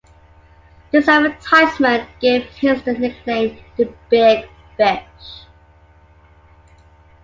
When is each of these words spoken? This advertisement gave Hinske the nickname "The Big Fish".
This 0.91 1.07
advertisement 1.07 2.09
gave 2.19 2.45
Hinske 2.59 2.85
the 2.85 2.93
nickname 2.93 3.59
"The 3.77 3.85
Big 4.09 4.49
Fish". 4.75 5.45